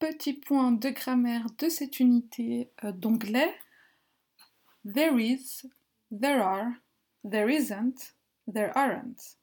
[0.00, 3.54] Petit point de grammaire de cette unité euh, d'onglet.
[4.82, 5.66] There is,
[6.10, 6.72] there are,
[7.22, 8.14] there isn't,
[8.50, 9.36] there aren't.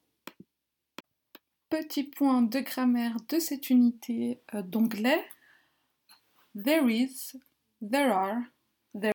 [1.70, 5.24] Petit point de grammaire de cette unité euh, d'onglet.
[6.56, 7.36] There is,
[7.80, 8.42] there are,
[8.94, 9.14] there,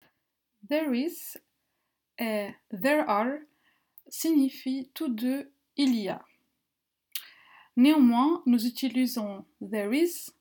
[0.69, 1.37] there is
[2.19, 3.39] et there are
[4.07, 6.23] signifient tous deux il y a.
[7.75, 10.31] Néanmoins, nous utilisons there is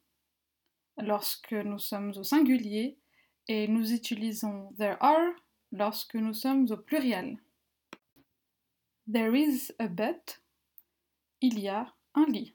[0.98, 2.98] lorsque nous sommes au singulier
[3.48, 5.34] et nous utilisons there are
[5.72, 7.38] lorsque nous sommes au pluriel.
[9.06, 10.20] There is a bed.
[11.40, 12.54] Il y a un lit.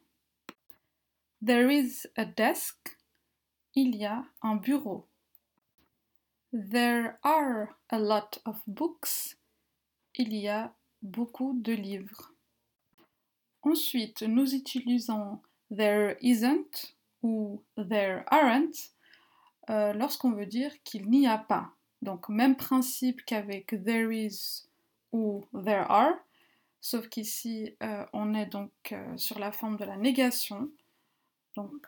[1.41, 2.97] There is a desk.
[3.75, 5.07] Il y a un bureau.
[6.53, 9.37] There are a lot of books.
[10.15, 12.33] Il y a beaucoup de livres.
[13.61, 16.95] Ensuite, nous utilisons there isn't
[17.77, 18.91] there aren't
[19.69, 21.71] euh, lorsqu'on veut dire qu'il n'y a pas.
[22.01, 24.67] Donc, même principe qu'avec there is
[25.11, 26.13] ou there are,
[26.79, 30.69] sauf qu'ici, euh, on est donc euh, sur la forme de la négation.
[31.55, 31.87] Donc,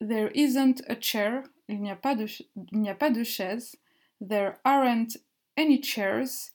[0.00, 2.26] there isn't a chair, il n'y a, pas de,
[2.72, 3.76] il n'y a pas de chaise.
[4.20, 5.16] There aren't
[5.56, 6.52] any chairs,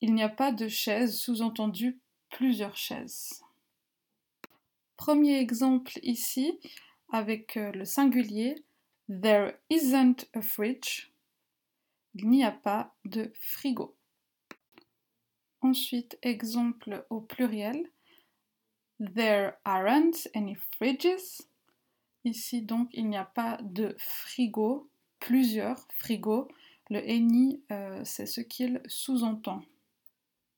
[0.00, 1.98] il n'y a pas de chaise, sous-entendu
[2.30, 3.42] plusieurs chaises.
[4.96, 6.58] Premier exemple ici,
[7.10, 8.64] avec euh, le singulier,
[9.08, 11.12] There isn't a fridge.
[12.14, 13.96] Il n'y a pas de frigo.
[15.60, 17.90] Ensuite, exemple au pluriel.
[19.14, 21.42] There aren't any fridges.
[22.24, 24.88] Ici, donc, il n'y a pas de frigo,
[25.20, 26.48] plusieurs frigos.
[26.88, 29.62] Le any, euh, c'est ce qu'il sous-entend.